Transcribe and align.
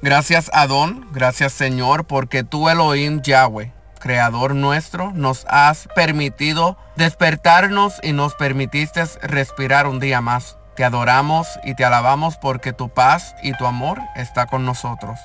Gracias 0.00 0.48
Adón, 0.54 1.08
gracias 1.10 1.52
Señor, 1.52 2.04
porque 2.04 2.44
tú 2.44 2.68
Elohim 2.68 3.20
Yahweh, 3.20 3.72
Creador 3.98 4.54
nuestro, 4.54 5.10
nos 5.12 5.44
has 5.48 5.88
permitido 5.96 6.78
despertarnos 6.94 7.94
y 8.04 8.12
nos 8.12 8.34
permitiste 8.34 9.02
respirar 9.22 9.88
un 9.88 9.98
día 9.98 10.20
más. 10.20 10.56
Te 10.76 10.84
adoramos 10.84 11.48
y 11.64 11.74
te 11.74 11.84
alabamos 11.84 12.36
porque 12.36 12.72
tu 12.72 12.90
paz 12.90 13.34
y 13.42 13.54
tu 13.54 13.66
amor 13.66 14.00
está 14.14 14.46
con 14.46 14.64
nosotros. 14.64 15.18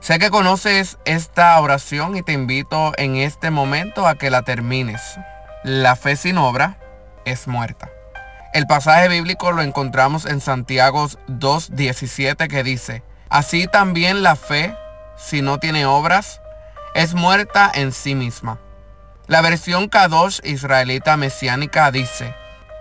Sé 0.00 0.18
que 0.18 0.30
conoces 0.30 0.98
esta 1.04 1.60
oración 1.60 2.16
y 2.16 2.22
te 2.22 2.32
invito 2.32 2.92
en 2.96 3.14
este 3.14 3.50
momento 3.50 4.08
a 4.08 4.16
que 4.16 4.30
la 4.30 4.42
termines. 4.42 5.20
La 5.62 5.94
fe 5.94 6.16
sin 6.16 6.36
obra 6.36 6.78
es 7.24 7.46
muerta. 7.46 7.88
El 8.52 8.66
pasaje 8.66 9.08
bíblico 9.08 9.52
lo 9.52 9.62
encontramos 9.62 10.26
en 10.26 10.40
Santiago 10.40 11.06
2.17 11.28 12.48
que 12.48 12.64
dice, 12.64 13.04
Así 13.30 13.68
también 13.68 14.24
la 14.24 14.34
fe, 14.34 14.76
si 15.16 15.40
no 15.40 15.58
tiene 15.58 15.86
obras, 15.86 16.40
es 16.94 17.14
muerta 17.14 17.70
en 17.72 17.92
sí 17.92 18.16
misma. 18.16 18.58
La 19.28 19.40
versión 19.40 19.88
Kadosh 19.88 20.40
israelita 20.42 21.16
mesiánica 21.16 21.92
dice, 21.92 22.34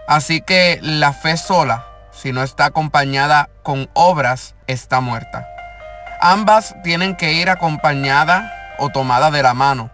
Así 0.07 0.41
que 0.41 0.79
la 0.81 1.13
fe 1.13 1.37
sola, 1.37 1.85
si 2.11 2.33
no 2.33 2.41
está 2.41 2.65
acompañada 2.65 3.51
con 3.61 3.91
obras, 3.93 4.55
está 4.65 5.01
muerta. 5.01 5.47
Ambas 6.19 6.75
tienen 6.83 7.15
que 7.15 7.33
ir 7.33 7.51
acompañada 7.51 8.51
o 8.79 8.89
tomada 8.89 9.29
de 9.29 9.43
la 9.43 9.53
mano. 9.53 9.91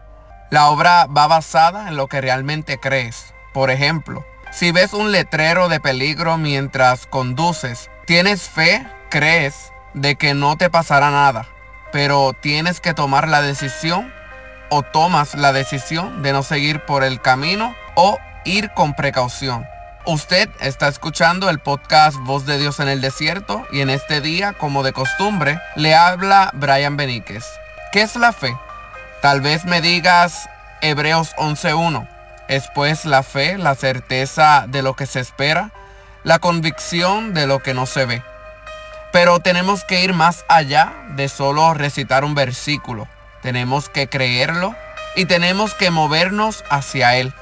La 0.52 0.70
obra 0.70 1.06
va 1.06 1.28
basada 1.28 1.90
en 1.90 1.98
lo 1.98 2.08
que 2.08 2.22
realmente 2.22 2.80
crees. 2.80 3.34
Por 3.54 3.72
ejemplo, 3.72 4.26
si 4.52 4.72
ves 4.72 4.94
un 4.94 5.12
letrero 5.12 5.68
de 5.68 5.82
peligro 5.82 6.38
mientras 6.38 7.08
conduces, 7.08 7.90
tienes 8.06 8.44
fe, 8.44 8.88
crees 9.10 9.74
de 9.96 10.16
que 10.16 10.34
no 10.34 10.58
te 10.58 10.70
pasará 10.70 11.10
nada, 11.10 11.48
pero 11.92 12.34
tienes 12.34 12.80
que 12.80 12.94
tomar 12.94 13.28
la 13.28 13.42
decisión 13.42 14.14
o 14.70 14.84
tomas 14.84 15.34
la 15.36 15.54
decisión 15.54 16.22
de 16.22 16.34
no 16.34 16.44
seguir 16.44 16.82
por 16.82 17.04
el 17.04 17.22
camino 17.22 17.76
o 17.96 18.20
ir 18.44 18.72
con 18.74 18.94
precaución. 18.94 19.66
Usted 20.06 20.50
está 20.60 20.88
escuchando 20.88 21.50
el 21.50 21.60
podcast 21.60 22.18
Voz 22.20 22.46
de 22.46 22.60
Dios 22.60 22.80
en 22.80 22.90
el 22.90 23.02
Desierto 23.02 23.66
y 23.72 23.82
en 23.82 23.90
este 23.90 24.22
día, 24.22 24.54
como 24.54 24.84
de 24.84 24.94
costumbre, 24.94 25.60
le 25.76 25.96
habla 25.96 26.52
Brian 26.54 26.96
Beníquez. 26.96 27.44
¿Qué 27.92 28.04
es 28.04 28.16
la 28.16 28.32
fe? 28.32 28.56
Tal 29.22 29.42
vez 29.42 29.66
me 29.66 29.82
digas 29.82 30.48
Hebreos 30.82 31.34
11.1. 31.38 32.08
Es 32.48 32.70
pues 32.76 33.06
la 33.06 33.24
fe, 33.24 33.58
la 33.58 33.74
certeza 33.74 34.66
de 34.68 34.84
lo 34.84 34.96
que 34.96 35.08
se 35.08 35.22
espera, 35.22 35.72
la 36.24 36.38
convicción 36.38 37.34
de 37.34 37.48
lo 37.48 37.64
que 37.64 37.74
no 37.74 37.88
se 37.88 38.06
ve. 38.06 38.22
Pero 39.16 39.40
tenemos 39.40 39.86
que 39.86 40.02
ir 40.02 40.12
más 40.12 40.44
allá 40.50 40.92
de 41.12 41.30
solo 41.30 41.74
recitar 41.74 42.26
un 42.26 42.36
versículo. 42.36 43.08
Tenemos 43.42 43.88
que 43.88 44.10
creerlo 44.10 44.76
y 45.16 45.24
tenemos 45.24 45.74
que 45.74 45.90
movernos 45.90 46.66
hacia 46.70 47.16
él. 47.16 47.34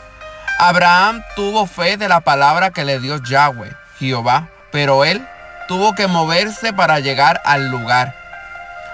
Abraham 0.60 1.24
tuvo 1.36 1.66
fe 1.66 1.98
de 1.98 2.08
la 2.08 2.20
palabra 2.20 2.70
que 2.70 2.86
le 2.86 3.00
dio 3.00 3.18
Yahweh, 3.18 3.76
Jehová, 3.98 4.50
pero 4.72 5.04
él 5.04 5.28
tuvo 5.68 5.96
que 5.96 6.06
moverse 6.06 6.74
para 6.74 7.00
llegar 7.00 7.42
al 7.44 7.70
lugar. 7.70 8.14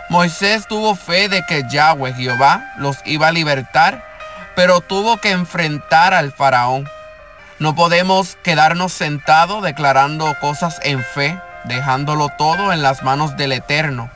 Moisés 0.07 0.65
tuvo 0.65 0.95
fe 0.95 1.27
de 1.27 1.43
que 1.45 1.65
Yahweh, 1.69 2.13
Jehová, 2.13 2.63
los 2.77 2.95
iba 3.03 3.27
a 3.27 3.33
libertar, 3.33 4.05
pero 4.55 4.79
tuvo 4.79 5.17
que 5.17 5.31
enfrentar 5.31 6.13
al 6.13 6.31
faraón. 6.31 6.87
No 7.59 7.75
podemos 7.75 8.37
quedarnos 8.41 8.93
sentados 8.93 9.63
declarando 9.63 10.33
cosas 10.39 10.79
en 10.81 11.03
fe, 11.03 11.37
dejándolo 11.65 12.29
todo 12.37 12.73
en 12.73 12.81
las 12.81 13.03
manos 13.03 13.37
del 13.37 13.51
Eterno. 13.51 14.09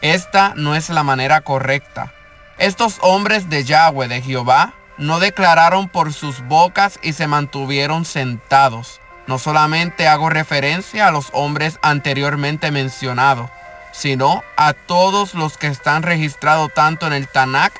Esta 0.00 0.52
no 0.56 0.74
es 0.74 0.90
la 0.90 1.02
manera 1.02 1.40
correcta. 1.40 2.12
Estos 2.58 2.98
hombres 3.02 3.48
de 3.48 3.64
Yahweh, 3.64 4.08
de 4.08 4.22
Jehová, 4.22 4.72
no 4.96 5.20
declararon 5.20 5.88
por 5.88 6.12
sus 6.12 6.40
bocas 6.42 6.98
y 7.02 7.12
se 7.12 7.26
mantuvieron 7.26 8.04
sentados. 8.04 9.00
No 9.26 9.38
solamente 9.38 10.08
hago 10.08 10.28
referencia 10.30 11.06
a 11.06 11.10
los 11.10 11.28
hombres 11.32 11.78
anteriormente 11.82 12.70
mencionados, 12.70 13.50
sino 13.92 14.42
a 14.56 14.72
todos 14.72 15.34
los 15.34 15.58
que 15.58 15.68
están 15.68 16.02
registrados 16.02 16.72
tanto 16.74 17.06
en 17.06 17.12
el 17.12 17.28
Tanakh 17.28 17.74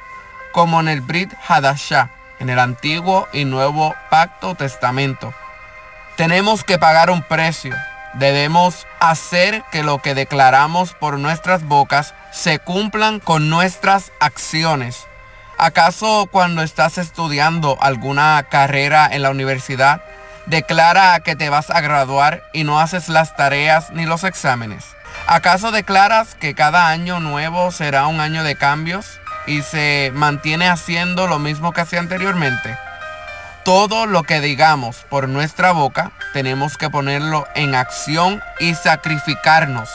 como 0.53 0.81
en 0.81 0.89
el 0.89 1.01
Brit 1.01 1.33
Hadashah, 1.49 2.11
en 2.39 2.51
el 2.51 2.59
Antiguo 2.59 3.27
y 3.33 3.45
Nuevo 3.45 3.95
Pacto 4.11 4.55
Testamento. 4.55 5.33
Tenemos 6.17 6.65
que 6.65 6.79
pagar 6.79 7.11
un 7.11 7.23
precio. 7.23 7.75
Debemos 8.19 8.85
hacer 8.99 9.63
que 9.71 9.85
lo 9.85 9.99
que 9.99 10.15
declaramos 10.15 10.93
por 10.93 11.21
nuestras 11.21 11.63
bocas 11.63 12.15
se 12.33 12.59
cumplan 12.59 13.21
con 13.21 13.49
nuestras 13.49 14.11
acciones. 14.19 15.07
¿Acaso 15.57 16.29
cuando 16.29 16.63
estás 16.63 16.99
estudiando 16.99 17.79
alguna 17.81 18.45
carrera 18.51 19.09
en 19.09 19.23
la 19.23 19.31
universidad, 19.31 20.03
declara 20.47 21.21
que 21.21 21.37
te 21.37 21.49
vas 21.49 21.71
a 21.71 21.81
graduar 21.81 22.43
y 22.53 22.65
no 22.65 22.81
haces 22.81 23.09
las 23.09 23.37
tareas 23.37 23.91
ni 23.93 24.05
los 24.05 24.25
exámenes? 24.25 24.85
¿Acaso 25.29 25.71
declaras 25.71 26.35
que 26.35 26.55
cada 26.55 26.89
año 26.89 27.21
nuevo 27.21 27.71
será 27.71 28.09
un 28.09 28.19
año 28.19 28.43
de 28.43 28.57
cambios 28.57 29.21
y 29.47 29.63
se 29.63 30.11
mantiene 30.13 30.69
haciendo 30.69 31.29
lo 31.29 31.39
mismo 31.39 31.73
que 31.73 31.83
hacía 31.83 32.01
anteriormente? 32.01 32.77
Todo 33.69 34.07
lo 34.07 34.23
que 34.23 34.41
digamos 34.41 35.05
por 35.11 35.29
nuestra 35.29 35.73
boca 35.73 36.13
tenemos 36.33 36.79
que 36.79 36.89
ponerlo 36.89 37.47
en 37.55 37.75
acción 37.75 38.43
y 38.61 38.75
sacrificarnos. 38.75 39.91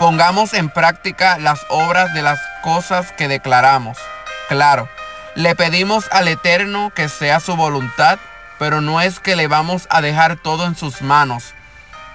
Pongamos 0.00 0.52
en 0.52 0.68
práctica 0.68 1.38
las 1.38 1.64
obras 1.68 2.12
de 2.12 2.22
las 2.22 2.40
cosas 2.60 3.12
que 3.12 3.28
declaramos. 3.28 3.98
Claro, 4.48 4.88
le 5.36 5.54
pedimos 5.54 6.06
al 6.10 6.26
Eterno 6.26 6.90
que 6.92 7.08
sea 7.08 7.38
su 7.38 7.54
voluntad, 7.54 8.18
pero 8.58 8.80
no 8.80 9.00
es 9.00 9.20
que 9.20 9.36
le 9.36 9.46
vamos 9.46 9.86
a 9.88 10.00
dejar 10.00 10.34
todo 10.34 10.66
en 10.66 10.74
sus 10.74 11.02
manos. 11.02 11.54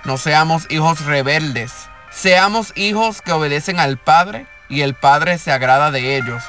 No 0.03 0.17
seamos 0.17 0.69
hijos 0.69 1.05
rebeldes. 1.05 1.71
Seamos 2.11 2.73
hijos 2.75 3.21
que 3.21 3.31
obedecen 3.31 3.79
al 3.79 3.95
Padre 3.95 4.47
y 4.67 4.81
el 4.81 4.95
Padre 4.95 5.37
se 5.37 5.53
agrada 5.53 5.91
de 5.91 6.17
ellos. 6.17 6.43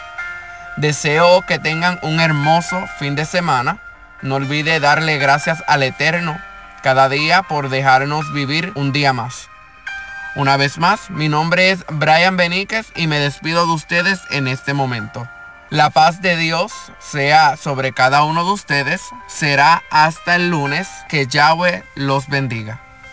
Deseo 0.77 1.43
que 1.43 1.61
tengan 1.61 2.01
un 2.03 2.19
hermoso 2.19 2.85
fin 2.99 3.15
de 3.15 3.25
semana. 3.25 3.81
No 4.23 4.37
olvide 4.37 4.81
darle 4.81 5.19
gracias 5.19 5.63
al 5.67 5.83
Eterno 5.83 6.39
cada 6.83 7.09
día 7.09 7.43
por 7.43 7.69
dejarnos 7.69 8.33
vivir 8.33 8.73
un 8.75 8.93
día 8.93 9.13
más. 9.13 9.49
Una 10.35 10.57
vez 10.57 10.79
más, 10.79 11.11
mi 11.11 11.29
nombre 11.29 11.71
es 11.71 11.85
Brian 11.89 12.37
Beníquez 12.37 12.93
y 12.95 13.07
me 13.07 13.19
despido 13.19 13.67
de 13.67 13.73
ustedes 13.73 14.21
en 14.31 14.49
este 14.49 14.75
momento. 14.75 15.29
La 15.71 15.91
paz 15.91 16.23
de 16.23 16.37
Dios 16.37 16.73
sea 16.99 17.57
sobre 17.57 17.93
cada 17.93 18.25
uno 18.25 18.45
de 18.45 18.53
ustedes. 18.53 19.03
Será 19.27 19.83
hasta 19.91 20.37
el 20.37 20.49
lunes 20.49 20.89
que 21.09 21.27
Yahweh 21.27 21.85
los 21.95 22.29
bendiga. 22.29 22.88